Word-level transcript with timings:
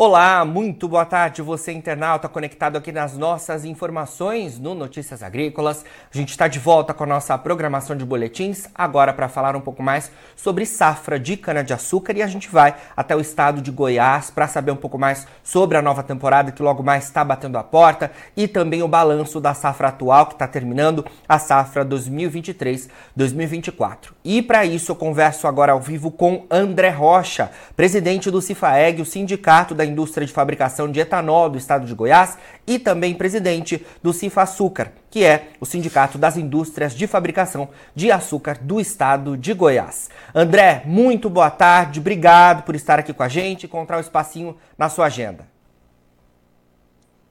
Olá, 0.00 0.44
muito 0.44 0.86
boa 0.86 1.04
tarde, 1.04 1.42
você 1.42 1.72
internauta 1.72 2.28
conectado 2.28 2.76
aqui 2.76 2.92
nas 2.92 3.18
nossas 3.18 3.64
informações 3.64 4.56
no 4.56 4.72
Notícias 4.72 5.24
Agrícolas. 5.24 5.84
A 6.14 6.16
gente 6.16 6.30
está 6.30 6.46
de 6.46 6.60
volta 6.60 6.94
com 6.94 7.02
a 7.02 7.06
nossa 7.08 7.36
programação 7.36 7.96
de 7.96 8.04
boletins, 8.04 8.68
agora 8.72 9.12
para 9.12 9.28
falar 9.28 9.56
um 9.56 9.60
pouco 9.60 9.82
mais 9.82 10.08
sobre 10.36 10.64
safra 10.66 11.18
de 11.18 11.36
cana-de-açúcar 11.36 12.16
e 12.16 12.22
a 12.22 12.28
gente 12.28 12.48
vai 12.48 12.76
até 12.96 13.16
o 13.16 13.20
estado 13.20 13.60
de 13.60 13.72
Goiás 13.72 14.30
para 14.30 14.46
saber 14.46 14.70
um 14.70 14.76
pouco 14.76 14.96
mais 14.96 15.26
sobre 15.42 15.76
a 15.76 15.82
nova 15.82 16.04
temporada 16.04 16.52
que 16.52 16.62
logo 16.62 16.80
mais 16.80 17.06
está 17.06 17.24
batendo 17.24 17.58
a 17.58 17.64
porta 17.64 18.12
e 18.36 18.46
também 18.46 18.84
o 18.84 18.88
balanço 18.88 19.40
da 19.40 19.52
safra 19.52 19.88
atual 19.88 20.26
que 20.26 20.34
está 20.34 20.46
terminando, 20.46 21.04
a 21.28 21.40
safra 21.40 21.84
2023-2024. 21.84 24.12
E 24.24 24.42
para 24.42 24.64
isso 24.64 24.92
eu 24.92 24.96
converso 24.96 25.48
agora 25.48 25.72
ao 25.72 25.80
vivo 25.80 26.12
com 26.12 26.46
André 26.48 26.90
Rocha, 26.90 27.50
presidente 27.74 28.30
do 28.30 28.40
Cifaeg, 28.40 29.02
o 29.02 29.04
sindicato 29.04 29.74
da 29.74 29.87
indústria 29.88 30.26
de 30.26 30.32
fabricação 30.32 30.90
de 30.90 31.00
etanol 31.00 31.50
do 31.50 31.58
estado 31.58 31.86
de 31.86 31.94
Goiás 31.94 32.38
e 32.66 32.78
também 32.78 33.14
presidente 33.14 33.84
do 34.02 34.12
Cifa 34.12 34.42
Açúcar, 34.42 34.92
que 35.10 35.24
é 35.24 35.48
o 35.60 35.66
Sindicato 35.66 36.16
das 36.16 36.36
Indústrias 36.36 36.94
de 36.94 37.06
Fabricação 37.06 37.70
de 37.94 38.12
Açúcar 38.12 38.58
do 38.60 38.80
estado 38.80 39.36
de 39.36 39.52
Goiás. 39.52 40.08
André, 40.34 40.82
muito 40.86 41.28
boa 41.28 41.50
tarde, 41.50 41.98
obrigado 41.98 42.62
por 42.62 42.76
estar 42.76 42.98
aqui 42.98 43.12
com 43.12 43.22
a 43.22 43.28
gente 43.28 43.64
e 43.64 43.66
encontrar 43.66 43.96
um 43.96 44.00
espacinho 44.00 44.56
na 44.76 44.88
sua 44.88 45.06
agenda. 45.06 45.48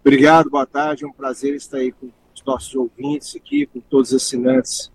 Obrigado, 0.01 0.49
boa 0.49 0.65
tarde, 0.65 1.03
é 1.03 1.07
um 1.07 1.11
prazer 1.11 1.55
estar 1.55 1.77
aí 1.77 1.91
com 1.91 2.09
os 2.33 2.43
nossos 2.45 2.73
ouvintes 2.75 3.35
aqui, 3.35 3.65
com 3.65 3.79
todos 3.79 4.11
os 4.11 4.23
assinantes. 4.23 4.91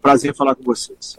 Prazer 0.00 0.34
falar 0.34 0.54
com 0.54 0.62
vocês. 0.62 1.18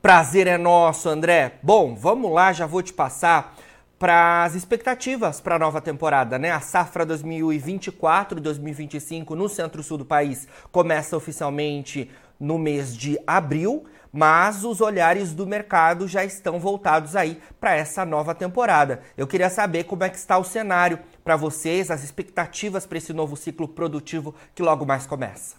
Prazer 0.00 0.46
é 0.46 0.56
nosso, 0.56 1.08
André. 1.08 1.58
Bom, 1.60 1.96
vamos 1.96 2.30
lá, 2.30 2.52
já 2.52 2.66
vou 2.66 2.82
te 2.82 2.92
passar 2.92 3.56
para 3.98 4.44
as 4.44 4.54
expectativas 4.54 5.40
para 5.40 5.56
a 5.56 5.58
nova 5.58 5.80
temporada, 5.80 6.38
né? 6.38 6.52
A 6.52 6.60
safra 6.60 7.06
2024-2025 7.06 9.30
no 9.30 9.48
centro-sul 9.48 9.98
do 9.98 10.04
país 10.04 10.46
começa 10.70 11.16
oficialmente 11.16 12.08
no 12.38 12.56
mês 12.58 12.96
de 12.96 13.18
abril, 13.26 13.84
mas 14.12 14.64
os 14.64 14.80
olhares 14.80 15.34
do 15.34 15.44
mercado 15.46 16.06
já 16.06 16.24
estão 16.24 16.60
voltados 16.60 17.16
aí 17.16 17.40
para 17.58 17.74
essa 17.74 18.06
nova 18.06 18.32
temporada. 18.34 19.00
Eu 19.16 19.26
queria 19.26 19.50
saber 19.50 19.82
como 19.84 20.04
é 20.04 20.08
que 20.08 20.16
está 20.16 20.38
o 20.38 20.44
cenário 20.44 21.00
para 21.24 21.34
vocês, 21.34 21.90
as 21.90 22.04
expectativas 22.04 22.86
para 22.86 22.98
esse 22.98 23.12
novo 23.12 23.36
ciclo 23.36 23.66
produtivo 23.66 24.32
que 24.54 24.62
logo 24.62 24.86
mais 24.86 25.04
começa. 25.06 25.56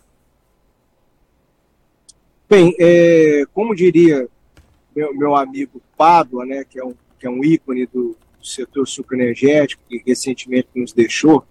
Bem, 2.49 2.73
é, 2.79 3.43
como 3.53 3.75
diria 3.75 4.29
meu, 4.95 5.13
meu 5.13 5.35
amigo 5.35 5.81
Pádua, 5.95 6.45
né, 6.45 6.63
que 6.63 6.79
é 6.79 6.83
um, 6.83 6.95
que 7.19 7.27
é 7.27 7.29
um 7.29 7.43
ícone 7.43 7.85
do, 7.85 8.17
do 8.39 8.45
setor 8.45 8.87
sucroenergético, 8.87 9.83
que 9.87 10.01
recentemente 10.05 10.69
nos 10.75 10.93
deixou, 10.93 11.45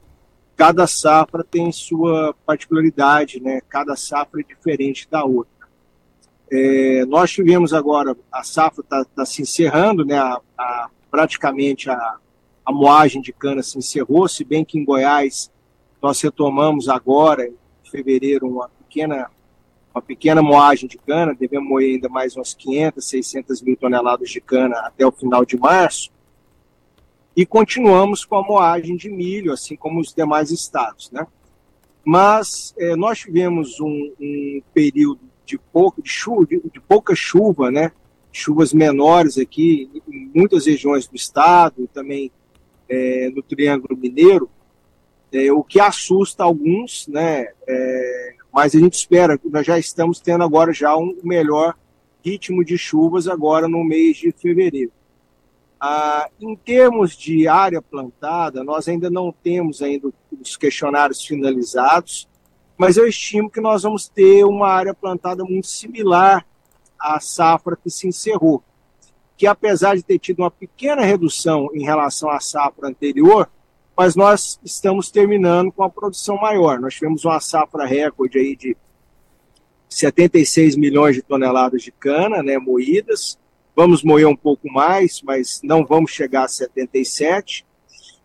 cada 0.57 0.87
safra 0.87 1.45
tem 1.45 1.71
sua 1.71 2.35
particularidade, 2.45 3.41
né? 3.41 3.61
cada 3.69 3.95
safra 3.95 4.41
é 4.41 4.45
diferente 4.45 5.07
da 5.09 5.25
outra. 5.25 5.59
É, 6.51 7.05
nós 7.05 7.31
tivemos 7.31 7.73
agora, 7.73 8.17
a 8.33 8.43
safra 8.43 8.81
está 8.81 9.05
tá 9.05 9.27
se 9.27 9.43
encerrando, 9.43 10.05
né? 10.05 10.19
A, 10.19 10.41
a, 10.57 10.89
praticamente 11.11 11.91
a, 11.91 12.17
a 12.65 12.73
moagem 12.73 13.21
de 13.21 13.33
cana 13.33 13.63
se 13.63 13.79
encerrou, 13.79 14.27
se 14.27 14.45
bem 14.45 14.65
que 14.65 14.79
em 14.79 14.85
Goiás 14.85 15.51
nós 16.03 16.21
retomamos 16.21 16.89
agora, 16.89 17.47
em 17.47 17.57
fevereiro, 17.91 18.49
uma 18.49 18.69
pequena, 18.69 19.31
uma 19.95 20.01
pequena 20.01 20.43
moagem 20.43 20.89
de 20.89 20.97
cana, 20.97 21.35
devemos 21.35 21.69
moer 21.69 21.95
ainda 21.95 22.09
mais 22.09 22.35
umas 22.35 22.55
500, 22.55 23.05
600 23.05 23.63
mil 23.63 23.77
toneladas 23.77 24.31
de 24.31 24.41
cana 24.41 24.77
até 24.81 25.07
o 25.07 25.13
final 25.13 25.45
de 25.45 25.59
março, 25.59 26.11
e 27.39 27.47
continuamos 27.47 28.25
com 28.25 28.35
a 28.35 28.43
moagem 28.43 28.97
de 28.97 29.09
milho, 29.09 29.53
assim 29.53 29.77
como 29.77 30.01
os 30.01 30.13
demais 30.13 30.51
estados, 30.51 31.09
né? 31.13 31.25
Mas 32.05 32.75
é, 32.77 32.97
nós 32.97 33.21
tivemos 33.21 33.79
um, 33.79 34.13
um, 34.21 34.61
período 34.75 35.21
de 35.47 35.57
pouco 35.57 36.03
de 36.03 36.11
chuva, 36.11 36.45
de, 36.47 36.61
de, 36.61 36.81
pouca 36.81 37.15
chuva, 37.15 37.71
né? 37.71 37.93
Chuvas 38.33 38.73
menores 38.73 39.39
aqui 39.39 39.89
em 40.09 40.29
muitas 40.35 40.67
regiões 40.67 41.07
do 41.07 41.15
estado, 41.15 41.89
também 41.95 42.33
é, 42.89 43.31
no 43.33 43.41
Triângulo 43.41 43.97
Mineiro, 43.97 44.51
é, 45.31 45.53
o 45.53 45.63
que 45.63 45.79
assusta 45.79 46.43
alguns, 46.43 47.07
né? 47.07 47.47
É, 47.69 48.35
mas 48.53 48.75
a 48.75 48.81
gente 48.81 48.95
espera, 48.95 49.39
nós 49.45 49.65
já 49.65 49.79
estamos 49.79 50.19
tendo 50.19 50.43
agora 50.43 50.73
já 50.73 50.97
um 50.97 51.17
melhor 51.23 51.77
ritmo 52.25 52.65
de 52.65 52.77
chuvas 52.77 53.29
agora 53.29 53.69
no 53.69 53.85
mês 53.85 54.17
de 54.17 54.33
fevereiro. 54.33 54.91
Ah, 55.81 56.29
em 56.41 56.57
termos 56.57 57.17
de 57.17 57.47
área 57.47 57.81
plantada, 57.81 58.65
nós 58.65 58.89
ainda 58.89 59.09
não 59.09 59.31
temos 59.33 59.81
ainda 59.81 60.11
os 60.41 60.57
questionários 60.57 61.25
finalizados, 61.25 62.29
mas 62.77 62.97
eu 62.97 63.07
estimo 63.07 63.51
que 63.51 63.61
nós 63.61 63.83
vamos 63.83 64.09
ter 64.09 64.45
uma 64.45 64.69
área 64.69 64.93
plantada 64.93 65.45
muito 65.45 65.69
similar 65.69 66.45
à 66.99 67.21
safra 67.21 67.77
que 67.77 67.91
se 67.91 68.09
encerrou, 68.09 68.63
que 69.37 69.47
apesar 69.47 69.97
de 69.97 70.03
ter 70.03 70.19
tido 70.19 70.41
uma 70.41 70.51
pequena 70.51 71.03
redução 71.03 71.69
em 71.73 71.85
relação 71.85 72.29
à 72.29 72.41
safra 72.41 72.89
anterior, 72.89 73.49
mas 73.97 74.15
nós 74.15 74.61
estamos 74.65 75.11
terminando 75.11 75.73
com 75.73 75.83
a 75.83 75.91
produção 75.91 76.37
maior. 76.37 76.79
Nós 76.79 76.95
tivemos 76.95 77.25
uma 77.25 77.41
safra 77.41 77.85
recorde 77.85 78.39
aí 78.39 78.55
de 78.55 78.77
76 79.89 80.77
milhões 80.77 81.17
de 81.17 81.23
toneladas 81.23 81.83
de 81.83 81.91
cana, 81.91 82.43
né, 82.43 82.59
moídas, 82.59 83.39
Vamos 83.79 84.03
moer 84.03 84.27
um 84.27 84.35
pouco 84.35 84.69
mais, 84.69 85.23
mas 85.23 85.61
não 85.63 85.87
vamos 85.87 86.11
chegar 86.11 86.43
a 86.43 86.49
77. 86.49 87.65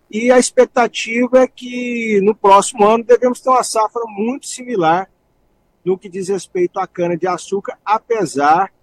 E 0.10 0.32
a 0.32 0.40
expectativa 0.40 1.44
é 1.44 1.48
que 1.48 2.20
no 2.24 2.34
próximo 2.34 2.84
ano 2.84 3.04
devemos 3.04 3.40
ter 3.40 3.52
uma 3.52 3.62
safra 3.62 4.02
muito 4.08 4.48
similar 4.48 5.08
no 5.86 5.96
que 5.96 6.10
diz 6.10 6.28
respeito 6.28 6.80
à 6.80 6.88
cana-de-açúcar, 6.88 7.78
apesar 7.86 8.74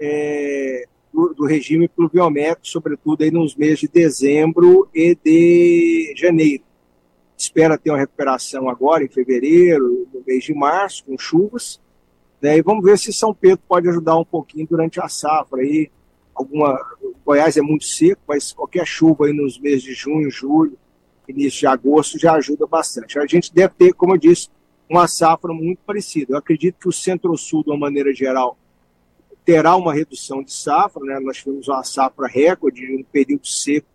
é, 0.00 0.88
do, 1.14 1.32
do, 1.32 1.46
regime 1.46 1.86
pluviométrico, 1.86 2.66
sobretudo 2.66 3.22
aí 3.22 3.30
nos 3.30 3.54
meses 3.54 3.78
de 3.78 3.88
dezembro 3.88 4.88
e 4.92 5.14
de 5.14 6.12
janeiro. 6.16 6.64
Espera 7.38 7.78
ter 7.78 7.90
uma 7.90 7.98
recuperação 7.98 8.68
agora 8.68 9.04
em 9.04 9.08
fevereiro, 9.08 10.08
no 10.12 10.24
mês 10.26 10.42
de 10.42 10.52
março, 10.52 11.04
com 11.04 11.16
chuvas. 11.16 11.80
Né, 12.42 12.58
e 12.58 12.62
vamos 12.62 12.84
ver 12.84 12.98
se 12.98 13.12
São 13.12 13.32
Pedro 13.32 13.62
pode 13.68 13.88
ajudar 13.88 14.18
um 14.18 14.24
pouquinho 14.24 14.66
durante 14.66 15.00
a 15.00 15.08
safra 15.08 15.60
aí, 15.60 15.88
alguma. 16.36 16.78
Goiás 17.24 17.56
é 17.56 17.62
muito 17.62 17.84
seco, 17.84 18.22
mas 18.28 18.52
qualquer 18.52 18.86
chuva 18.86 19.26
aí 19.26 19.32
nos 19.32 19.58
meses 19.58 19.82
de 19.82 19.94
junho, 19.94 20.30
julho, 20.30 20.78
início 21.28 21.60
de 21.60 21.66
agosto 21.66 22.18
já 22.18 22.34
ajuda 22.34 22.66
bastante. 22.66 23.18
A 23.18 23.26
gente 23.26 23.52
deve 23.52 23.74
ter, 23.74 23.92
como 23.92 24.14
eu 24.14 24.18
disse, 24.18 24.48
uma 24.88 25.08
safra 25.08 25.52
muito 25.52 25.80
parecida. 25.84 26.34
Eu 26.34 26.38
acredito 26.38 26.78
que 26.78 26.88
o 26.88 26.92
centro-sul, 26.92 27.64
de 27.64 27.70
uma 27.70 27.78
maneira 27.78 28.14
geral, 28.14 28.56
terá 29.44 29.74
uma 29.76 29.92
redução 29.92 30.42
de 30.42 30.52
safra. 30.52 31.02
Né? 31.02 31.18
Nós 31.18 31.38
tivemos 31.38 31.68
uma 31.68 31.82
safra 31.82 32.28
recorde, 32.28 32.94
um 32.94 33.02
período 33.02 33.46
seco 33.46 33.88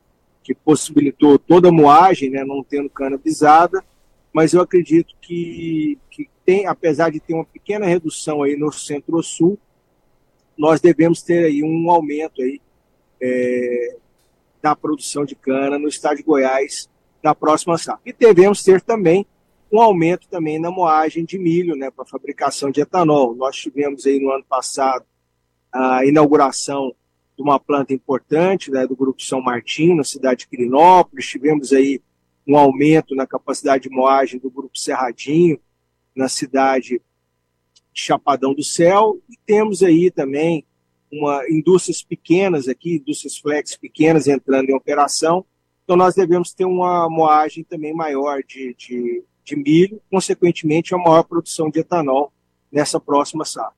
que 0.43 0.53
possibilitou 0.53 1.37
toda 1.37 1.69
a 1.69 1.71
moagem, 1.71 2.29
né? 2.29 2.43
não 2.43 2.63
tendo 2.63 2.89
cana 2.89 3.17
pisada, 3.17 3.83
mas 4.33 4.53
eu 4.53 4.61
acredito 4.61 5.13
que, 5.21 5.97
que 6.09 6.29
tem, 6.45 6.65
apesar 6.65 7.11
de 7.11 7.19
ter 7.19 7.33
uma 7.33 7.45
pequena 7.45 7.85
redução 7.85 8.41
aí 8.41 8.55
no 8.55 8.71
centro-sul, 8.71 9.57
nós 10.57 10.79
devemos 10.79 11.21
ter 11.21 11.45
aí 11.45 11.63
um 11.63 11.89
aumento 11.89 12.41
aí, 12.41 12.61
é, 13.21 13.95
da 14.61 14.75
produção 14.75 15.25
de 15.25 15.35
cana 15.35 15.79
no 15.79 15.87
estado 15.87 16.17
de 16.17 16.23
Goiás 16.23 16.89
na 17.23 17.33
próxima 17.33 17.77
safra. 17.77 18.01
E 18.05 18.13
devemos 18.13 18.63
ter 18.63 18.81
também 18.81 19.25
um 19.71 19.79
aumento 19.79 20.27
também 20.27 20.59
na 20.59 20.69
moagem 20.69 21.23
de 21.23 21.39
milho, 21.39 21.75
né, 21.75 21.89
para 21.89 22.05
fabricação 22.05 22.69
de 22.69 22.81
etanol. 22.81 23.33
Nós 23.35 23.55
tivemos 23.55 24.05
aí 24.05 24.19
no 24.19 24.31
ano 24.31 24.43
passado 24.43 25.05
a 25.71 26.05
inauguração 26.05 26.93
de 27.37 27.41
uma 27.41 27.59
planta 27.59 27.93
importante, 27.93 28.69
né, 28.69 28.85
do 28.85 28.95
Grupo 28.95 29.21
São 29.21 29.41
Martinho, 29.41 29.95
na 29.95 30.03
cidade 30.03 30.41
de 30.41 30.47
Quirinópolis. 30.47 31.27
Tivemos 31.27 31.71
aí 31.71 32.01
um 32.45 32.57
aumento 32.57 33.15
na 33.15 33.25
capacidade 33.25 33.83
de 33.83 33.89
moagem 33.89 34.39
do 34.39 34.49
Grupo 34.49 34.77
Cerradinho, 34.77 35.57
na 36.13 36.27
cidade 36.27 37.01
Chapadão 37.93 38.53
do 38.53 38.63
Céu, 38.63 39.19
e 39.29 39.37
temos 39.45 39.83
aí 39.83 40.09
também 40.09 40.65
uma 41.11 41.43
indústrias 41.49 42.01
pequenas 42.01 42.67
aqui, 42.67 42.95
indústrias 42.95 43.37
flex 43.37 43.75
pequenas 43.75 44.27
entrando 44.27 44.69
em 44.69 44.75
operação, 44.75 45.45
então 45.83 45.95
nós 45.95 46.15
devemos 46.15 46.53
ter 46.53 46.65
uma 46.65 47.09
moagem 47.09 47.63
também 47.63 47.93
maior 47.93 48.41
de, 48.43 48.73
de, 48.75 49.23
de 49.43 49.55
milho, 49.55 50.01
consequentemente 50.09 50.95
a 50.95 50.97
maior 50.97 51.23
produção 51.23 51.69
de 51.69 51.79
etanol 51.79 52.31
nessa 52.71 52.99
próxima 52.99 53.43
safra. 53.43 53.75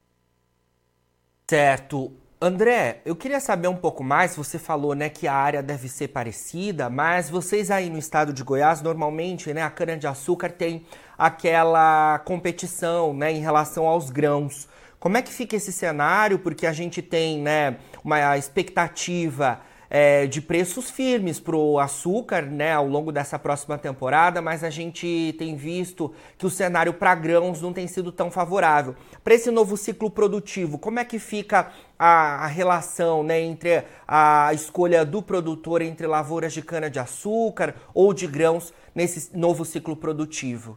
Certo. 1.50 2.12
André, 2.46 3.00
eu 3.06 3.16
queria 3.16 3.40
saber 3.40 3.70
um 3.70 3.76
pouco 3.78 4.04
mais. 4.04 4.36
Você 4.36 4.60
falou, 4.60 4.94
né, 4.94 5.08
que 5.08 5.30
a 5.30 5.34
área 5.34 5.64
deve 5.64 5.88
ser 5.88 6.10
parecida, 6.10 6.90
mas 6.90 7.30
vocês 7.30 7.72
aí 7.72 7.90
no 7.90 7.98
estado 7.98 8.34
de 8.34 8.44
Goiás, 8.44 8.82
normalmente, 8.82 9.54
né, 9.54 9.62
a 9.62 9.70
cana 9.70 9.96
de 9.96 10.06
açúcar 10.06 10.50
tem 10.50 10.86
aquela 11.18 12.20
competição, 12.26 13.14
né, 13.14 13.32
em 13.32 13.40
relação 13.40 13.88
aos 13.88 14.10
grãos. 14.10 14.68
Como 15.00 15.16
é 15.16 15.22
que 15.22 15.32
fica 15.32 15.56
esse 15.56 15.72
cenário? 15.72 16.38
Porque 16.38 16.68
a 16.68 16.74
gente 16.74 17.02
tem, 17.02 17.40
né, 17.40 17.78
uma 18.04 18.38
expectativa 18.38 19.62
é, 19.96 20.26
de 20.26 20.42
preços 20.42 20.90
firmes 20.90 21.40
para 21.40 21.56
o 21.56 21.78
açúcar 21.78 22.42
né, 22.42 22.74
ao 22.74 22.88
longo 22.88 23.12
dessa 23.12 23.38
próxima 23.38 23.78
temporada, 23.78 24.42
mas 24.42 24.64
a 24.64 24.70
gente 24.72 25.36
tem 25.38 25.56
visto 25.56 26.12
que 26.36 26.48
o 26.48 26.50
cenário 26.50 26.96
para 26.96 27.14
grãos 27.14 27.62
não 27.62 27.72
tem 27.72 27.86
sido 27.86 28.12
tão 28.12 28.32
favorável. 28.32 28.96
Para 29.24 29.36
esse 29.36 29.52
novo 29.52 29.78
ciclo 29.78 30.10
produtivo, 30.10 30.80
como 30.80 30.98
é 30.98 31.06
que 31.06 31.20
fica 31.20 31.72
a, 31.98 32.44
a 32.44 32.48
relação 32.48 33.22
né, 33.22 33.40
entre 33.40 33.84
a 34.08 34.52
escolha 34.52 35.06
do 35.06 35.22
produtor 35.22 35.84
entre 35.84 36.08
lavouras 36.08 36.54
de 36.54 36.64
cana-de-açúcar 36.64 37.76
ou 37.94 38.16
de 38.16 38.26
grãos 38.26 38.74
nesse 38.96 39.38
novo 39.38 39.64
ciclo 39.64 39.96
produtivo? 39.96 40.76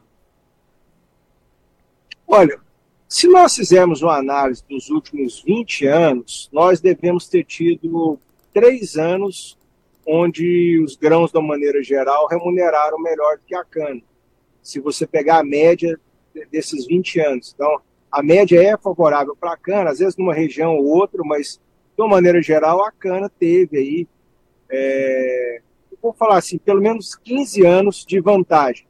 Olha, 2.29 2.61
se 3.09 3.27
nós 3.29 3.57
fizermos 3.57 4.03
uma 4.03 4.19
análise 4.19 4.63
dos 4.69 4.91
últimos 4.91 5.41
20 5.41 5.87
anos, 5.87 6.51
nós 6.53 6.83
devemos 6.83 7.27
ter 7.29 7.45
tido 7.45 8.19
três 8.57 8.97
anos 8.97 9.59
onde 10.07 10.81
os 10.83 10.97
grãos, 10.97 11.31
de 11.31 11.37
uma 11.37 11.49
maneira 11.49 11.83
geral, 11.83 12.27
remuneraram 12.27 12.99
melhor 12.99 13.37
do 13.37 13.43
que 13.45 13.55
a 13.55 13.63
cana. 13.63 14.01
Se 14.63 14.81
você 14.81 15.07
pegar 15.07 15.41
a 15.41 15.45
média 15.45 16.01
desses 16.51 16.87
20 16.87 17.21
anos. 17.21 17.53
Então, 17.55 17.83
a 18.11 18.23
média 18.23 18.63
é 18.63 18.75
favorável 18.79 19.37
para 19.37 19.53
a 19.53 19.57
cana, 19.59 19.91
às 19.91 19.99
vezes 19.99 20.17
numa 20.17 20.33
região 20.33 20.75
ou 20.75 20.87
outra, 20.87 21.23
mas, 21.23 21.61
de 21.95 22.03
uma 22.03 22.09
maneira 22.09 22.41
geral, 22.41 22.83
a 22.83 22.91
cana 22.91 23.29
teve 23.29 23.77
aí, 23.77 24.09
é, 24.71 25.61
vou 26.01 26.15
falar 26.15 26.39
assim, 26.39 26.57
pelo 26.57 26.81
menos 26.81 27.15
15 27.15 27.67
anos 27.67 28.07
de 28.07 28.21
vantagem. 28.21 28.87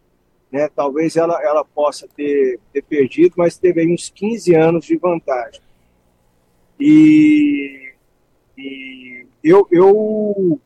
Né? 0.52 0.68
Talvez 0.76 1.16
ela, 1.16 1.42
ela 1.42 1.64
possa 1.64 2.06
ter, 2.14 2.60
ter 2.72 2.82
perdido, 2.82 3.34
mas 3.36 3.58
teve 3.58 3.80
aí 3.80 3.92
uns 3.92 4.10
15 4.10 4.54
anos 4.54 4.84
de 4.84 4.96
vantagem. 4.96 5.60
E, 6.78 7.92
e 8.56 9.25
eu, 9.46 9.68
eu 9.70 10.60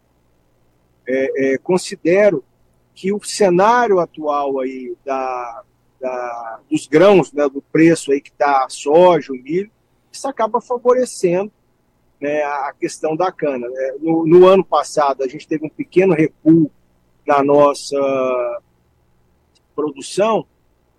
é, 1.06 1.54
é, 1.54 1.58
considero 1.58 2.42
que 2.94 3.12
o 3.12 3.22
cenário 3.22 3.98
atual 3.98 4.58
aí 4.58 4.96
da, 5.04 5.62
da, 6.00 6.60
dos 6.70 6.86
grãos, 6.86 7.30
né, 7.30 7.46
do 7.46 7.60
preço 7.60 8.10
aí 8.10 8.22
que 8.22 8.30
está 8.30 8.66
soja, 8.70 9.32
o 9.32 9.36
milho, 9.36 9.70
isso 10.10 10.26
acaba 10.26 10.62
favorecendo 10.62 11.52
né, 12.18 12.42
a 12.42 12.72
questão 12.78 13.14
da 13.14 13.30
cana. 13.30 13.68
Né? 13.68 13.92
No, 14.00 14.26
no, 14.26 14.46
ano 14.46 14.64
passado, 14.64 15.22
a 15.22 15.28
gente 15.28 15.46
teve 15.46 15.66
um 15.66 15.70
pequeno 15.70 16.14
recuo 16.14 16.70
na 17.26 17.44
nossa 17.44 18.62
produção, 19.74 20.46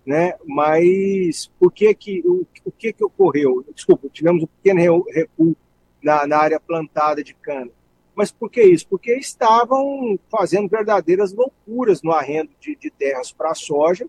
né, 0.06 0.34
mas 0.46 1.50
por 1.58 1.72
que 1.72 1.92
que, 1.94 2.22
o, 2.24 2.46
o 2.64 2.70
que 2.70 2.92
que 2.92 3.04
ocorreu? 3.04 3.64
Desculpa, 3.74 4.08
tivemos 4.08 4.44
um 4.44 4.46
pequeno 4.46 5.04
recuo 5.08 5.56
na, 6.02 6.26
na 6.26 6.38
área 6.38 6.60
plantada 6.60 7.22
de 7.22 7.34
cana. 7.34 7.70
Mas 8.14 8.30
por 8.30 8.50
que 8.50 8.62
isso? 8.62 8.86
Porque 8.88 9.14
estavam 9.16 10.18
fazendo 10.30 10.68
verdadeiras 10.68 11.32
loucuras 11.32 12.02
no 12.02 12.12
arrendo 12.12 12.50
de, 12.60 12.76
de 12.76 12.90
terras 12.90 13.32
para 13.32 13.50
a 13.50 13.54
soja. 13.54 14.06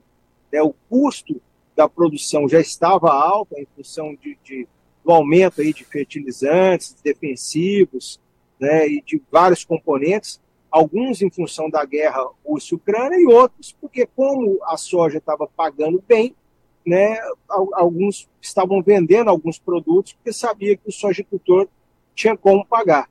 Né? 0.51 0.61
O 0.61 0.73
custo 0.89 1.41
da 1.75 1.87
produção 1.87 2.47
já 2.47 2.59
estava 2.59 3.11
alto 3.11 3.55
em 3.57 3.67
função 3.75 4.15
de, 4.15 4.37
de, 4.43 4.67
do 5.03 5.11
aumento 5.11 5.61
aí 5.61 5.73
de 5.73 5.85
fertilizantes, 5.85 6.95
defensivos 7.01 8.19
né? 8.59 8.87
e 8.87 9.01
de 9.01 9.21
vários 9.31 9.63
componentes. 9.63 10.41
Alguns 10.69 11.21
em 11.21 11.29
função 11.29 11.69
da 11.69 11.85
guerra 11.85 12.27
Rússia-Ucrânia 12.45 13.17
e 13.17 13.27
outros 13.27 13.75
porque, 13.79 14.07
como 14.07 14.59
a 14.63 14.75
soja 14.75 15.19
estava 15.19 15.47
pagando 15.47 16.03
bem, 16.05 16.35
né, 16.85 17.17
alguns 17.47 18.27
estavam 18.41 18.81
vendendo 18.81 19.29
alguns 19.29 19.57
produtos 19.57 20.13
porque 20.13 20.33
sabia 20.33 20.75
que 20.75 20.89
o 20.89 20.91
sojicultor 20.91 21.67
tinha 22.13 22.37
como 22.37 22.65
pagar. 22.65 23.09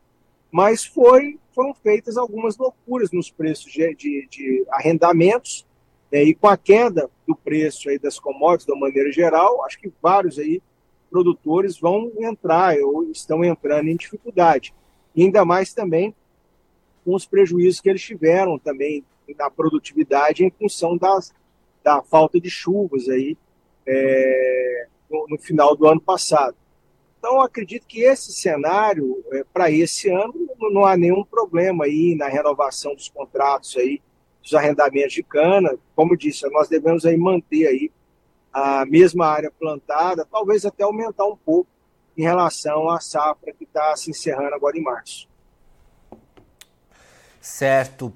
Mas 0.50 0.84
foi, 0.84 1.38
foram 1.54 1.74
feitas 1.74 2.16
algumas 2.16 2.56
loucuras 2.56 3.10
nos 3.10 3.30
preços 3.30 3.72
de, 3.72 3.94
de, 3.94 4.28
de 4.30 4.64
arrendamentos, 4.70 5.66
né, 6.10 6.22
e 6.22 6.34
com 6.34 6.48
a 6.48 6.56
queda 6.56 7.10
do 7.26 7.34
preço 7.34 7.88
aí 7.88 7.98
das 7.98 8.18
commodities, 8.18 8.66
de 8.66 8.72
uma 8.72 8.86
maneira 8.86 9.10
geral, 9.10 9.64
acho 9.64 9.78
que 9.78 9.90
vários 10.02 10.38
aí 10.38 10.62
produtores 11.10 11.78
vão 11.78 12.10
entrar 12.18 12.76
ou 12.78 13.10
estão 13.10 13.44
entrando 13.44 13.88
em 13.88 13.96
dificuldade. 13.96 14.74
E 15.14 15.22
ainda 15.22 15.44
mais 15.44 15.74
também 15.74 16.14
com 17.04 17.14
os 17.14 17.26
prejuízos 17.26 17.80
que 17.80 17.90
eles 17.90 18.02
tiveram 18.02 18.58
também 18.58 19.04
na 19.36 19.50
produtividade 19.50 20.44
em 20.44 20.50
função 20.50 20.96
das, 20.96 21.32
da 21.82 22.02
falta 22.02 22.40
de 22.40 22.50
chuvas 22.50 23.08
aí 23.08 23.36
é, 23.86 24.86
no, 25.10 25.26
no, 25.28 25.38
final 25.38 25.76
do 25.76 25.86
ano 25.86 26.00
passado. 26.00 26.56
Então, 27.24 27.40
acredito 27.40 27.86
que 27.86 28.02
esse 28.02 28.32
cenário, 28.32 29.24
é, 29.30 29.44
para 29.44 29.70
esse 29.70 30.10
ano, 30.10 30.34
não 30.72 30.84
há 30.84 30.96
nenhum 30.96 31.22
problema 31.22 31.84
aí 31.84 32.16
na 32.16 32.26
renovação 32.26 32.96
dos 32.96 33.08
contratos 33.08 33.76
aí, 33.76 34.02
dos 34.42 34.52
arrendamentos 34.54 35.12
de 35.12 35.22
cana. 35.22 35.78
Como 35.94 36.16
disse, 36.16 36.44
nós 36.50 36.68
devemos 36.68 37.06
aí 37.06 37.16
manter 37.16 37.68
aí 37.68 37.92
a 38.52 38.84
mesma 38.84 39.28
área 39.28 39.52
plantada, 39.52 40.26
talvez 40.28 40.66
até 40.66 40.82
aumentar 40.82 41.24
um 41.26 41.36
pouco 41.36 41.70
em 42.18 42.22
relação 42.22 42.90
à 42.90 42.98
safra 42.98 43.52
que 43.52 43.62
está 43.62 43.94
se 43.94 44.10
encerrando 44.10 44.56
agora 44.56 44.76
em 44.76 44.82
março. 44.82 45.28
Certo. 47.40 48.12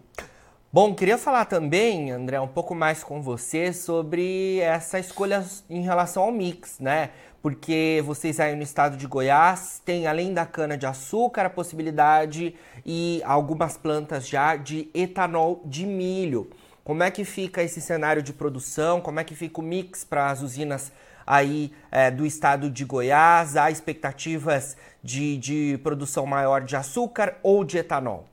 Bom, 0.76 0.94
queria 0.94 1.16
falar 1.16 1.46
também, 1.46 2.10
André, 2.10 2.38
um 2.38 2.46
pouco 2.46 2.74
mais 2.74 3.02
com 3.02 3.22
você 3.22 3.72
sobre 3.72 4.58
essa 4.60 4.98
escolha 4.98 5.42
em 5.70 5.80
relação 5.80 6.24
ao 6.24 6.30
mix, 6.30 6.78
né? 6.78 7.12
porque 7.40 8.02
vocês 8.04 8.38
aí 8.38 8.54
no 8.54 8.62
estado 8.62 8.94
de 8.94 9.06
Goiás 9.06 9.80
têm, 9.82 10.06
além 10.06 10.34
da 10.34 10.44
cana-de-açúcar, 10.44 11.46
a 11.46 11.48
possibilidade 11.48 12.54
e 12.84 13.22
algumas 13.24 13.78
plantas 13.78 14.28
já 14.28 14.54
de 14.54 14.90
etanol 14.92 15.62
de 15.64 15.86
milho. 15.86 16.50
Como 16.84 17.02
é 17.02 17.10
que 17.10 17.24
fica 17.24 17.62
esse 17.62 17.80
cenário 17.80 18.22
de 18.22 18.34
produção? 18.34 19.00
Como 19.00 19.18
é 19.18 19.24
que 19.24 19.34
fica 19.34 19.62
o 19.62 19.64
mix 19.64 20.04
para 20.04 20.30
as 20.30 20.42
usinas 20.42 20.92
aí 21.26 21.72
é, 21.90 22.10
do 22.10 22.26
estado 22.26 22.68
de 22.68 22.84
Goiás? 22.84 23.56
Há 23.56 23.70
expectativas 23.70 24.76
de, 25.02 25.38
de 25.38 25.80
produção 25.82 26.26
maior 26.26 26.60
de 26.60 26.76
açúcar 26.76 27.38
ou 27.42 27.64
de 27.64 27.78
etanol? 27.78 28.26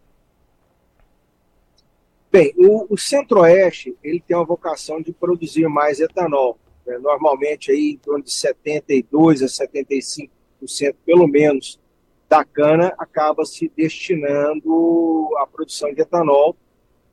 Bem, 2.34 2.52
o, 2.58 2.92
o 2.92 2.98
Centro-Oeste 2.98 3.96
ele 4.04 4.20
tem 4.20 4.36
uma 4.36 4.44
vocação 4.44 5.00
de 5.00 5.14
produzir 5.14 5.68
mais 5.70 6.00
etanol 6.00 6.58
né, 6.84 6.98
normalmente 6.98 7.72
aí 7.72 7.92
em 7.92 7.98
torno 7.98 8.24
de 8.24 8.34
72 8.34 9.44
a 9.44 9.46
75% 9.46 10.30
pelo 11.06 11.28
menos 11.28 11.80
da 12.28 12.44
cana 12.44 12.92
acaba 12.98 13.46
se 13.46 13.72
destinando 13.78 15.30
à 15.38 15.46
produção 15.46 15.94
de 15.94 16.02
etanol, 16.02 16.56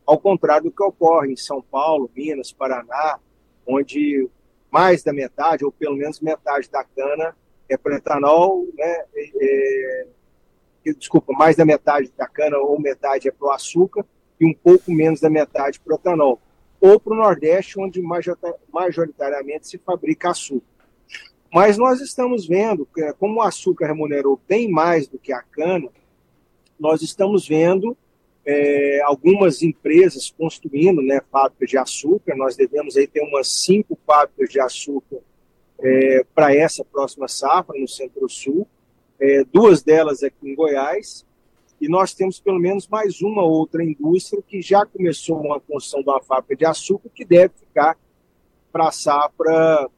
ao 0.07 0.19
contrário 0.19 0.71
do 0.71 0.73
que 0.73 0.83
ocorre 0.83 1.31
em 1.31 1.37
São 1.37 1.61
Paulo, 1.61 2.11
Minas, 2.17 2.51
Paraná, 2.51 3.21
onde 3.67 4.27
mais 4.71 5.03
da 5.03 5.13
metade, 5.13 5.67
ou 5.67 5.71
pelo 5.71 5.97
menos 5.97 6.21
metade 6.21 6.71
da 6.71 6.83
cana 6.83 7.37
é 7.69 7.77
para 7.77 7.97
etanol, 7.97 8.67
né? 8.75 9.05
É, 9.15 10.07
é, 10.87 10.93
desculpa, 10.95 11.35
mais 11.35 11.57
da 11.57 11.67
metade 11.67 12.11
da 12.17 12.27
cana 12.27 12.57
ou 12.57 12.81
metade 12.81 13.29
é 13.29 13.31
para 13.31 13.49
o 13.49 13.51
açúcar 13.51 14.07
e 14.41 14.47
um 14.47 14.55
pouco 14.55 14.91
menos 14.91 15.21
da 15.21 15.29
metade 15.29 15.79
para 15.79 15.95
o 15.95 15.97
etanol 15.97 16.41
ou 16.81 16.99
para 16.99 17.13
o 17.13 17.17
Nordeste, 17.17 17.79
onde 17.79 18.01
majoritariamente 18.73 19.69
se 19.69 19.77
fabrica 19.77 20.31
açúcar. 20.31 20.65
Mas 21.53 21.77
nós 21.77 22.01
estamos 22.01 22.47
vendo, 22.47 22.87
que, 22.87 23.13
como 23.15 23.41
o 23.41 23.43
açúcar 23.43 23.89
remunerou 23.89 24.41
bem 24.49 24.71
mais 24.71 25.07
do 25.07 25.19
que 25.19 25.33
a 25.33 25.43
cana, 25.43 25.89
nós 26.79 27.03
estamos 27.03 27.47
vendo 27.47 27.95
é, 28.47 29.03
algumas 29.03 29.63
empresas 29.63 30.31
construindo 30.31 31.03
né, 31.03 31.21
fábricas 31.31 31.69
de 31.69 31.77
açúcar. 31.77 32.35
Nós 32.35 32.57
devemos 32.57 32.97
aí 32.97 33.07
ter 33.07 33.21
umas 33.21 33.49
cinco 33.49 33.99
fábricas 34.07 34.49
de 34.49 34.59
açúcar 34.59 35.19
é, 35.81 36.25
para 36.35 36.55
essa 36.55 36.85
próxima 36.85 37.29
safra 37.29 37.79
no 37.79 37.89
Centro-Sul. 37.89 38.67
É, 39.19 39.45
duas 39.45 39.83
delas 39.83 40.23
aqui 40.23 40.49
em 40.49 40.55
Goiás 40.55 41.27
e 41.81 41.89
nós 41.89 42.13
temos 42.13 42.39
pelo 42.39 42.59
menos 42.59 42.87
mais 42.87 43.23
uma 43.23 43.43
outra 43.43 43.83
indústria 43.83 44.43
que 44.47 44.61
já 44.61 44.85
começou 44.85 45.41
uma 45.41 45.59
construção 45.59 46.03
de 46.03 46.11
uma 46.11 46.21
fábrica 46.21 46.57
de 46.57 46.65
açúcar 46.67 47.09
que 47.15 47.25
deve 47.25 47.55
ficar 47.55 47.97
para 48.71 48.89
a 48.89 48.93
safra 48.93 49.89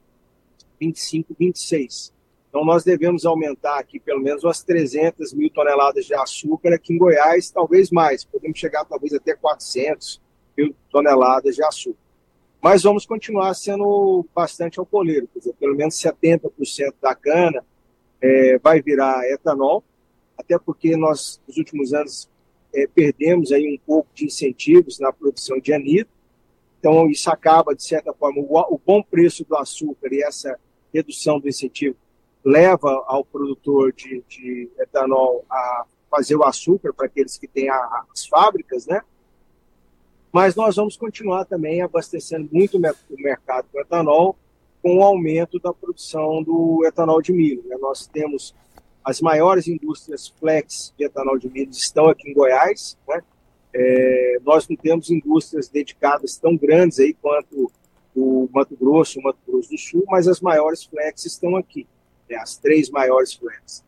25, 0.78 1.34
26. 1.38 2.12
Então, 2.48 2.64
nós 2.64 2.84
devemos 2.84 3.24
aumentar 3.24 3.78
aqui 3.78 3.98
pelo 3.98 4.20
menos 4.20 4.44
umas 4.44 4.62
300 4.62 5.32
mil 5.32 5.48
toneladas 5.50 6.04
de 6.04 6.14
açúcar 6.14 6.74
aqui 6.74 6.92
em 6.92 6.98
Goiás, 6.98 7.50
talvez 7.50 7.90
mais. 7.90 8.24
Podemos 8.24 8.58
chegar 8.58 8.84
talvez 8.84 9.14
até 9.14 9.34
400 9.34 10.20
mil 10.56 10.74
toneladas 10.90 11.56
de 11.56 11.64
açúcar. 11.64 11.98
Mas 12.60 12.82
vamos 12.82 13.06
continuar 13.06 13.54
sendo 13.54 14.24
bastante 14.34 14.78
alcooleiro, 14.78 15.26
quer 15.32 15.38
dizer, 15.40 15.54
pelo 15.54 15.74
menos 15.74 15.94
70% 15.94 16.94
da 17.00 17.14
cana 17.14 17.64
é, 18.20 18.58
vai 18.58 18.80
virar 18.80 19.28
etanol, 19.30 19.82
até 20.36 20.58
porque 20.58 20.96
nós, 20.96 21.40
nos 21.46 21.56
últimos 21.56 21.92
anos, 21.92 22.28
é, 22.74 22.86
perdemos 22.86 23.52
aí 23.52 23.74
um 23.74 23.78
pouco 23.86 24.08
de 24.14 24.26
incentivos 24.26 24.98
na 24.98 25.12
produção 25.12 25.58
de 25.60 25.72
anidro, 25.72 26.10
então 26.78 27.08
isso 27.08 27.30
acaba, 27.30 27.74
de 27.74 27.84
certa 27.84 28.12
forma, 28.12 28.40
o, 28.40 28.74
o 28.74 28.80
bom 28.84 29.02
preço 29.02 29.44
do 29.44 29.56
açúcar 29.56 30.12
e 30.12 30.22
essa 30.22 30.58
redução 30.92 31.38
do 31.38 31.48
incentivo 31.48 31.96
leva 32.44 33.04
ao 33.06 33.24
produtor 33.24 33.92
de, 33.92 34.22
de 34.28 34.68
etanol 34.78 35.44
a 35.48 35.84
fazer 36.10 36.36
o 36.36 36.44
açúcar 36.44 36.92
para 36.92 37.06
aqueles 37.06 37.38
que 37.38 37.46
têm 37.46 37.70
a, 37.70 38.04
as 38.12 38.26
fábricas, 38.26 38.86
né? 38.86 39.02
Mas 40.32 40.56
nós 40.56 40.76
vamos 40.76 40.96
continuar 40.96 41.44
também 41.44 41.82
abastecendo 41.82 42.48
muito 42.50 42.78
o 42.78 43.22
mercado 43.22 43.66
com 43.70 43.80
etanol, 43.80 44.36
com 44.82 44.98
o 44.98 45.02
aumento 45.02 45.60
da 45.60 45.72
produção 45.72 46.42
do 46.42 46.84
etanol 46.86 47.20
de 47.20 47.32
milho. 47.32 47.62
Né? 47.66 47.76
Nós 47.78 48.06
temos 48.06 48.54
as 49.04 49.20
maiores 49.20 49.66
indústrias 49.66 50.28
flex 50.28 50.94
de 50.96 51.04
etanol 51.04 51.38
de 51.38 51.48
milho 51.48 51.70
estão 51.70 52.08
aqui 52.08 52.30
em 52.30 52.34
Goiás. 52.34 52.96
Né? 53.08 53.22
É, 53.74 54.36
nós 54.44 54.68
não 54.68 54.76
temos 54.76 55.10
indústrias 55.10 55.68
dedicadas 55.68 56.36
tão 56.36 56.56
grandes 56.56 56.98
aí 56.98 57.14
quanto 57.14 57.70
o 58.14 58.48
Mato 58.52 58.76
Grosso, 58.76 59.18
o 59.18 59.22
Mato 59.22 59.38
Grosso 59.46 59.70
do 59.70 59.78
Sul, 59.78 60.04
mas 60.08 60.28
as 60.28 60.40
maiores 60.40 60.84
flex 60.84 61.24
estão 61.24 61.56
aqui, 61.56 61.86
né? 62.28 62.36
as 62.36 62.56
três 62.56 62.90
maiores 62.90 63.32
flex. 63.32 63.84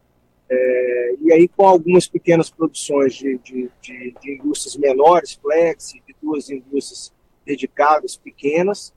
É, 0.48 1.14
e 1.20 1.32
aí, 1.32 1.48
com 1.48 1.66
algumas 1.66 2.06
pequenas 2.06 2.50
produções 2.50 3.14
de, 3.14 3.38
de, 3.38 3.70
de, 3.80 4.14
de 4.20 4.34
indústrias 4.34 4.76
menores, 4.76 5.34
flex, 5.34 5.92
de 5.92 6.14
duas 6.22 6.50
indústrias 6.50 7.12
dedicadas 7.44 8.16
pequenas, 8.16 8.92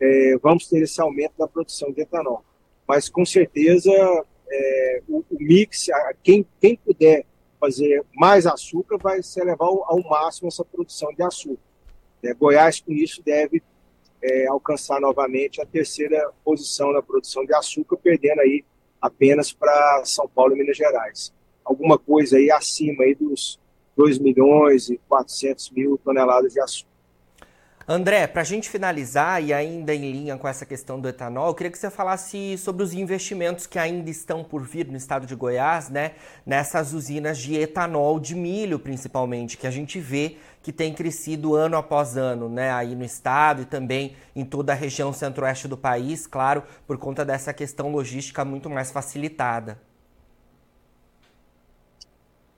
é, 0.00 0.36
vamos 0.42 0.68
ter 0.68 0.82
esse 0.82 1.00
aumento 1.00 1.34
da 1.38 1.46
produção 1.46 1.92
de 1.92 2.02
etanol. 2.02 2.44
Mas, 2.86 3.08
com 3.08 3.24
certeza, 3.24 3.90
é, 4.52 5.02
o, 5.08 5.24
o, 5.30 5.36
mix, 5.38 5.88
a, 5.88 6.14
quem, 6.22 6.46
quem 6.60 6.76
puder 6.76 7.24
fazer 7.58 8.04
mais 8.14 8.46
açúcar, 8.46 8.98
vai 8.98 9.22
se 9.22 9.40
elevar 9.40 9.68
ao, 9.68 9.84
ao 9.90 10.02
máximo 10.02 10.48
essa 10.48 10.64
produção 10.64 11.12
de 11.14 11.22
açúcar. 11.22 11.62
É, 12.22 12.34
Goiás, 12.34 12.80
com 12.80 12.92
isso, 12.92 13.22
deve 13.22 13.62
é, 14.22 14.46
alcançar 14.46 15.00
novamente 15.00 15.60
a 15.60 15.66
terceira 15.66 16.30
posição 16.44 16.92
na 16.92 17.02
produção 17.02 17.44
de 17.44 17.54
açúcar, 17.54 17.96
perdendo 17.96 18.40
aí 18.40 18.64
apenas 19.00 19.52
para 19.52 20.02
São 20.04 20.28
Paulo 20.28 20.54
e 20.54 20.58
Minas 20.58 20.76
Gerais. 20.76 21.32
Alguma 21.64 21.98
coisa 21.98 22.36
aí 22.36 22.50
acima 22.50 23.04
aí 23.04 23.14
dos 23.14 23.58
2 23.96 24.18
milhões 24.18 24.90
e 24.90 24.98
400 25.08 25.70
mil 25.70 25.98
toneladas 25.98 26.52
de 26.52 26.60
açúcar. 26.60 26.91
André, 27.86 28.28
para 28.28 28.42
a 28.42 28.44
gente 28.44 28.70
finalizar 28.70 29.42
e 29.42 29.52
ainda 29.52 29.92
em 29.92 30.12
linha 30.12 30.38
com 30.38 30.46
essa 30.46 30.64
questão 30.64 31.00
do 31.00 31.08
etanol, 31.08 31.48
eu 31.48 31.54
queria 31.54 31.70
que 31.70 31.78
você 31.78 31.90
falasse 31.90 32.56
sobre 32.56 32.84
os 32.84 32.94
investimentos 32.94 33.66
que 33.66 33.78
ainda 33.78 34.08
estão 34.08 34.44
por 34.44 34.62
vir 34.62 34.86
no 34.86 34.96
estado 34.96 35.26
de 35.26 35.34
Goiás, 35.34 35.88
né? 35.88 36.12
Nessas 36.46 36.92
usinas 36.92 37.38
de 37.38 37.56
etanol 37.56 38.20
de 38.20 38.36
milho, 38.36 38.78
principalmente, 38.78 39.58
que 39.58 39.66
a 39.66 39.70
gente 39.70 39.98
vê 39.98 40.36
que 40.62 40.72
tem 40.72 40.94
crescido 40.94 41.56
ano 41.56 41.76
após 41.76 42.16
ano, 42.16 42.48
né? 42.48 42.70
Aí 42.70 42.94
no 42.94 43.04
estado 43.04 43.62
e 43.62 43.64
também 43.64 44.14
em 44.34 44.44
toda 44.44 44.72
a 44.72 44.76
região 44.76 45.12
centro-oeste 45.12 45.66
do 45.66 45.76
país, 45.76 46.24
claro, 46.24 46.62
por 46.86 46.96
conta 46.98 47.24
dessa 47.24 47.52
questão 47.52 47.90
logística 47.90 48.44
muito 48.44 48.70
mais 48.70 48.92
facilitada. 48.92 49.76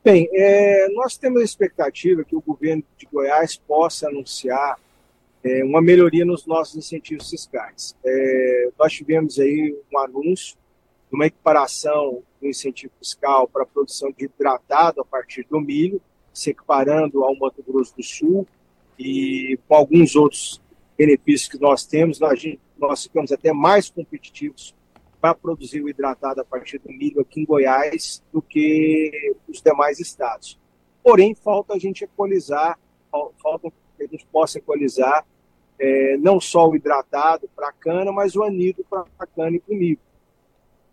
Bem, 0.04 0.28
é, 0.34 0.86
nós 0.90 1.16
temos 1.16 1.40
a 1.40 1.44
expectativa 1.44 2.22
que 2.24 2.36
o 2.36 2.42
governo 2.42 2.84
de 2.98 3.06
Goiás 3.10 3.56
possa 3.56 4.06
anunciar 4.06 4.76
é, 5.44 5.62
uma 5.62 5.82
melhoria 5.82 6.24
nos 6.24 6.46
nossos 6.46 6.74
incentivos 6.76 7.28
fiscais. 7.28 7.94
É, 8.04 8.70
nós 8.78 8.92
tivemos 8.92 9.38
aí 9.38 9.76
um 9.92 9.98
anúncio 9.98 10.56
de 11.10 11.14
uma 11.14 11.26
equiparação 11.26 12.22
do 12.40 12.48
incentivo 12.48 12.92
fiscal 12.98 13.46
para 13.46 13.62
a 13.62 13.66
produção 13.66 14.10
de 14.10 14.24
hidratado 14.24 15.02
a 15.02 15.04
partir 15.04 15.46
do 15.48 15.60
milho, 15.60 16.00
se 16.32 16.50
equiparando 16.50 17.22
ao 17.22 17.36
Mato 17.36 17.62
Grosso 17.62 17.94
do 17.94 18.02
Sul 18.02 18.46
e 18.98 19.58
com 19.68 19.74
alguns 19.74 20.16
outros 20.16 20.62
benefícios 20.96 21.48
que 21.48 21.60
nós 21.60 21.84
temos, 21.84 22.18
nós, 22.18 22.42
nós 22.78 23.02
ficamos 23.02 23.30
até 23.30 23.52
mais 23.52 23.90
competitivos 23.90 24.74
para 25.20 25.34
produzir 25.34 25.82
o 25.82 25.88
hidratado 25.88 26.40
a 26.40 26.44
partir 26.44 26.78
do 26.78 26.90
milho 26.90 27.20
aqui 27.20 27.40
em 27.40 27.44
Goiás 27.44 28.22
do 28.32 28.40
que 28.40 29.34
os 29.48 29.60
demais 29.60 30.00
estados. 30.00 30.58
Porém, 31.02 31.34
falta 31.34 31.74
a 31.74 31.78
gente 31.78 32.04
equalizar, 32.04 32.78
falta 33.42 33.70
que 33.96 34.04
a 34.04 34.06
gente 34.06 34.26
possa 34.26 34.58
equalizar 34.58 35.24
é, 35.84 36.16
não 36.16 36.40
só 36.40 36.66
o 36.66 36.74
hidratado 36.74 37.48
para 37.54 37.68
a 37.68 37.72
cana, 37.72 38.10
mas 38.10 38.34
o 38.34 38.42
anido 38.42 38.84
para 38.88 39.04
a 39.18 39.26
cana 39.26 39.60
e 39.68 39.74
milho. 39.74 39.98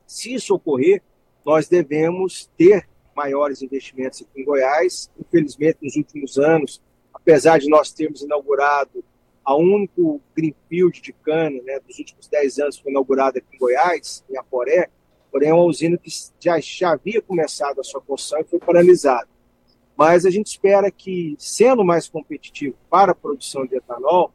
Se 0.05 0.33
isso 0.33 0.53
ocorrer, 0.53 1.01
nós 1.45 1.69
devemos 1.69 2.50
ter 2.57 2.89
maiores 3.15 3.62
investimentos 3.62 4.21
aqui 4.21 4.41
em 4.41 4.43
Goiás. 4.45 5.10
Infelizmente, 5.17 5.79
nos 5.81 5.95
últimos 5.95 6.38
anos, 6.38 6.81
apesar 7.13 7.60
de 7.60 7.69
nós 7.69 7.91
termos 7.93 8.21
inaugurado 8.21 9.03
a 9.45 9.55
único 9.55 10.21
greenfield 10.36 11.01
de 11.01 11.13
cana 11.13 11.62
né, 11.63 11.79
dos 11.79 11.98
últimos 11.98 12.27
10 12.27 12.60
anos 12.60 12.77
foi 12.77 12.91
inaugurada 12.91 13.39
aqui 13.39 13.55
em 13.55 13.57
Goiás, 13.60 14.24
em 14.29 14.38
Aporé, 14.38 14.89
porém 15.31 15.50
é 15.50 15.53
uma 15.53 15.63
usina 15.63 15.98
que 15.98 16.12
já, 16.39 16.60
já 16.60 16.91
havia 16.91 17.21
começado 17.21 17.79
a 17.79 17.83
sua 17.83 18.01
construção 18.01 18.41
e 18.41 18.43
foi 18.43 18.60
paralisada. 18.60 19.29
Mas 19.95 20.25
a 20.25 20.29
gente 20.29 20.48
espera 20.48 20.91
que, 20.91 21.36
sendo 21.39 21.83
mais 21.83 22.10
competitivo 22.10 22.75
para 22.89 23.13
a 23.13 23.15
produção 23.15 23.65
de 23.65 23.77
etanol, 23.77 24.33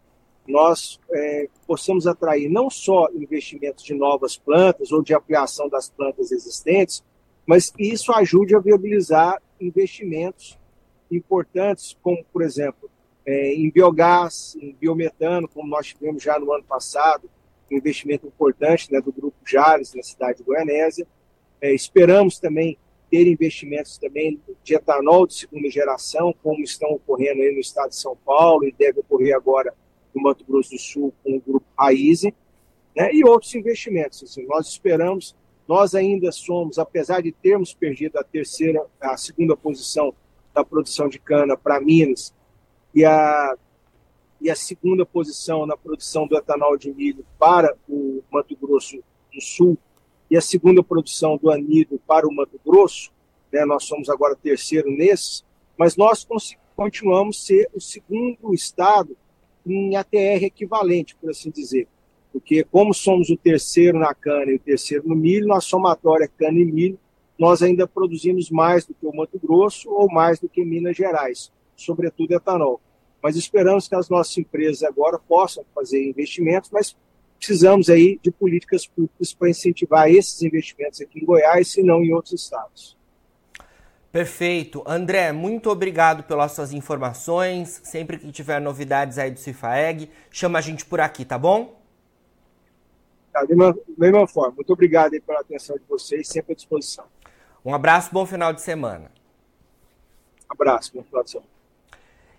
nós 0.49 1.01
é, 1.11 1.49
possamos 1.67 2.07
atrair 2.07 2.49
não 2.49 2.71
só 2.71 3.09
investimentos 3.15 3.85
de 3.85 3.95
novas 3.95 4.37
plantas 4.37 4.93
ou 4.93 5.03
de 5.03 5.15
ampliação 5.15 5.69
das 5.69 5.89
plantas 5.89 6.33
existentes, 6.33 7.05
mas 7.47 7.71
que 7.71 7.85
isso 7.85 8.13
ajude 8.13 8.55
a 8.55 8.59
viabilizar 8.59 9.41
investimentos 9.61 10.59
importantes, 11.11 11.97
como, 12.03 12.25
por 12.33 12.43
exemplo, 12.43 12.91
é, 13.25 13.55
em 13.55 13.71
biogás, 13.71 14.57
em 14.61 14.73
biometano, 14.73 15.49
como 15.49 15.69
nós 15.69 15.89
tivemos 15.89 16.23
já 16.23 16.39
no 16.39 16.53
ano 16.53 16.65
passado, 16.65 17.29
um 17.71 17.77
investimento 17.77 18.27
importante 18.27 18.93
né, 18.93 19.01
do 19.01 19.13
Grupo 19.13 19.37
Jales, 19.45 19.95
na 19.95 20.03
cidade 20.03 20.39
de 20.39 20.45
Goianésia. 20.45 21.07
É, 21.61 21.73
esperamos 21.75 22.39
também 22.39 22.79
ter 23.11 23.27
investimentos 23.27 23.99
também 23.99 24.41
de 24.63 24.75
etanol 24.75 25.27
de 25.27 25.35
segunda 25.35 25.71
geração, 25.71 26.35
como 26.43 26.63
estão 26.63 26.91
ocorrendo 26.91 27.43
aí 27.43 27.53
no 27.53 27.61
estado 27.61 27.91
de 27.91 27.97
São 27.97 28.17
Paulo 28.17 28.65
e 28.65 28.73
deve 28.73 29.01
ocorrer 29.01 29.35
agora 29.35 29.75
no 30.17 30.23
Mato 30.23 30.45
Grosso 30.45 30.71
do 30.71 30.79
Sul 30.79 31.13
com 31.23 31.37
o 31.37 31.41
Grupo 31.41 31.67
Raize, 31.79 32.35
né, 32.97 33.13
e 33.13 33.23
outros 33.23 33.55
investimentos. 33.55 34.23
Assim, 34.23 34.47
nós 34.47 34.67
esperamos, 34.67 35.37
nós 35.69 35.95
ainda 35.95 36.33
somos, 36.33 36.79
apesar 36.79 37.23
de 37.23 37.31
termos 37.31 37.75
perdido 37.75 38.19
a 38.19 38.25
terceira, 38.25 38.85
a 38.99 39.17
segunda 39.19 39.55
posição 39.55 40.15
da 40.55 40.65
produção 40.65 41.09
de 41.09 41.19
cana 41.19 41.57
para 41.57 41.81
Minas 41.81 42.35
e 42.95 43.05
a, 43.05 43.55
e 44.41 44.49
a 44.49 44.57
segunda 44.57 45.05
posição 45.05 45.67
na 45.67 45.77
produção 45.77 46.27
do 46.27 46.37
etanol 46.37 46.79
de 46.79 46.91
milho 46.91 47.25
para 47.39 47.77
o 47.87 48.25
Mato 48.33 48.57
Grosso 48.57 48.97
do 49.33 49.41
Sul 49.41 49.77
e 50.31 50.37
a 50.37 50.41
segunda 50.41 50.83
produção 50.83 51.37
do 51.37 51.51
anido 51.51 52.01
para 52.07 52.27
o 52.27 52.35
Mato 52.35 52.59
Grosso, 52.65 53.13
né, 53.53 53.65
nós 53.67 53.85
somos 53.85 54.09
agora 54.09 54.35
terceiro 54.35 54.91
nesses, 54.91 55.45
mas 55.77 55.95
nós 55.95 56.27
continuamos 56.75 57.45
ser 57.45 57.69
o 57.75 57.81
segundo 57.81 58.55
estado 58.55 59.17
em 59.67 59.97
ATR 59.97 60.45
equivalente, 60.45 61.17
por 61.17 61.31
assim 61.31 61.51
dizer. 61.51 61.89
Porque 62.33 62.65
como 62.65 62.93
somos 62.93 63.31
o 63.31 63.37
terceiro 63.37 63.99
na 63.99 64.15
cana 64.15 64.53
e 64.53 64.57
o 64.57 64.61
terceiro 64.61 65.09
no 65.09 65.17
milho, 65.17 65.47
na 65.47 65.61
somatória 65.61 66.29
cana 66.29 66.59
e 66.59 66.65
milho, 66.65 66.99
nós 67.39 67.63
ainda 67.63 67.87
produzimos 67.87 68.51
mais 68.51 68.87
do 68.87 68.95
que 68.95 69.07
o 69.07 69.15
Mato 69.15 69.39
Grosso 69.39 69.91
ou 69.91 70.11
mais 70.11 70.39
do 70.39 70.49
que 70.49 70.65
Minas 70.65 70.97
Gerais, 70.97 71.53
sobretudo 71.77 72.33
etanol. 72.33 72.81
Mas 73.23 73.37
esperamos 73.37 73.89
que 73.89 73.95
as 73.95 74.09
nossas 74.09 74.37
empresas 74.39 74.83
agora 74.83 75.19
possam 75.19 75.65
fazer 75.75 76.09
investimentos, 76.09 76.71
mas 76.71 76.97
precisamos 77.39 77.91
aí 77.91 78.19
de 78.23 78.31
políticas 78.31 78.87
públicas 78.87 79.35
para 79.35 79.51
incentivar 79.51 80.11
esses 80.11 80.41
investimentos 80.43 81.01
aqui 81.01 81.21
em 81.21 81.25
Goiás, 81.25 81.69
se 81.69 81.83
não 81.83 82.03
em 82.03 82.13
outros 82.13 82.41
estados. 82.41 82.97
Perfeito. 84.17 84.83
André, 84.87 85.31
muito 85.31 85.69
obrigado 85.69 86.23
pelas 86.23 86.53
suas 86.53 86.73
informações. 86.73 87.83
Sempre 87.85 88.17
que 88.17 88.33
tiver 88.33 88.59
novidades 88.63 89.19
aí 89.19 89.31
do 89.31 89.39
Cifaeg, 89.39 90.11
chama 90.31 90.59
a 90.59 90.63
gente 90.63 90.87
por 90.87 91.03
aqui, 91.03 91.23
tá 91.23 91.37
bom? 91.37 91.79
Tá, 93.31 93.45
da 93.45 93.55
mesma, 93.55 93.77
mesma 93.99 94.27
forma. 94.27 94.55
Muito 94.55 94.73
obrigado 94.73 95.13
aí 95.13 95.21
pela 95.21 95.41
atenção 95.41 95.77
de 95.77 95.85
vocês, 95.87 96.29
sempre 96.29 96.55
à 96.55 96.57
disposição. 96.57 97.05
Um 97.63 97.75
abraço, 97.75 98.09
bom 98.11 98.25
final 98.25 98.55
de 98.55 98.63
semana. 98.63 99.11
abraço, 100.49 100.93
bom 100.95 101.05
final 101.05 101.23
de 101.23 101.33
semana. 101.33 101.51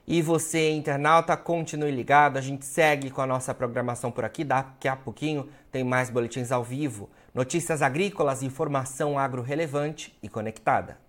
E 0.07 0.19
você, 0.19 0.71
internauta, 0.71 1.37
continue 1.37 1.91
ligado. 1.91 2.37
A 2.37 2.41
gente 2.41 2.65
segue 2.65 3.11
com 3.11 3.21
a 3.21 3.27
nossa 3.27 3.53
programação 3.53 4.11
por 4.11 4.25
aqui. 4.25 4.43
Daqui 4.43 4.87
a 4.87 4.95
pouquinho 4.95 5.47
tem 5.71 5.83
mais 5.83 6.09
boletins 6.09 6.51
ao 6.51 6.63
vivo, 6.63 7.07
notícias 7.35 7.83
agrícolas, 7.83 8.41
informação 8.41 9.19
agro 9.19 9.43
relevante 9.43 10.17
e 10.23 10.27
conectada. 10.27 11.05